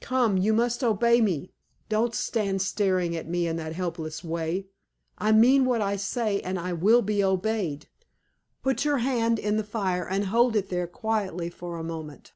Come; 0.00 0.36
you 0.38 0.52
must 0.52 0.82
obey 0.82 1.20
me. 1.20 1.52
Don't 1.88 2.12
stand 2.12 2.60
staring 2.62 3.14
at 3.14 3.28
me 3.28 3.46
in 3.46 3.54
that 3.58 3.74
helpless 3.74 4.24
way. 4.24 4.66
I 5.18 5.30
mean 5.30 5.64
what 5.64 5.80
I 5.80 5.94
say, 5.94 6.40
and 6.40 6.58
I 6.58 6.72
will 6.72 7.00
be 7.00 7.22
obeyed. 7.22 7.86
Put 8.64 8.84
your 8.84 8.98
hand 8.98 9.38
in 9.38 9.56
the 9.56 9.62
fire, 9.62 10.04
and 10.04 10.24
hold 10.24 10.56
it 10.56 10.68
there 10.68 10.88
quietly 10.88 11.48
for 11.48 11.78
a 11.78 11.84
moment!" 11.84 12.32